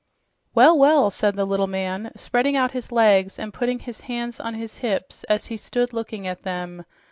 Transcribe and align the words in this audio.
"Well, 0.55 0.75
well!" 0.79 1.11
said 1.11 1.35
the 1.35 1.45
little 1.45 1.67
man, 1.67 2.11
spreading 2.15 2.57
out 2.57 2.71
his 2.71 2.91
legs 2.91 3.37
and 3.37 3.53
putting 3.53 3.77
his 3.77 4.01
hands 4.01 4.39
on 4.39 4.55
his 4.55 4.77
hips 4.79 5.23
as 5.25 5.45
he 5.45 5.57
stood 5.57 5.93
looking 5.93 6.25
at 6.25 6.41
them. 6.41 6.85